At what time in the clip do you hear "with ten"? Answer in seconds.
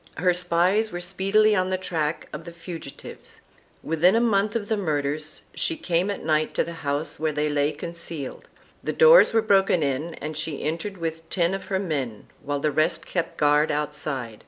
10.97-11.53